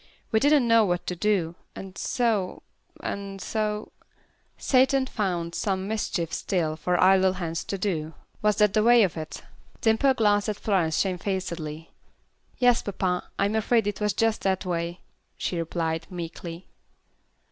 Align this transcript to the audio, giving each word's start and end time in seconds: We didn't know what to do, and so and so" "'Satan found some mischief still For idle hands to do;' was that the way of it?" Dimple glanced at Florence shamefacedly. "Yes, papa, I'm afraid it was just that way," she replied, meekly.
We 0.31 0.39
didn't 0.39 0.67
know 0.67 0.83
what 0.83 1.05
to 1.05 1.15
do, 1.15 1.53
and 1.75 1.95
so 1.95 2.63
and 3.03 3.39
so" 3.39 3.91
"'Satan 4.57 5.05
found 5.05 5.53
some 5.53 5.87
mischief 5.87 6.33
still 6.33 6.75
For 6.75 6.99
idle 6.99 7.33
hands 7.33 7.63
to 7.65 7.77
do;' 7.77 8.15
was 8.41 8.55
that 8.55 8.73
the 8.73 8.81
way 8.81 9.03
of 9.03 9.15
it?" 9.15 9.43
Dimple 9.81 10.15
glanced 10.15 10.49
at 10.49 10.55
Florence 10.57 10.97
shamefacedly. 10.97 11.91
"Yes, 12.57 12.81
papa, 12.81 13.25
I'm 13.37 13.53
afraid 13.55 13.85
it 13.85 14.01
was 14.01 14.13
just 14.13 14.41
that 14.41 14.65
way," 14.65 15.01
she 15.37 15.59
replied, 15.59 16.07
meekly. 16.09 16.65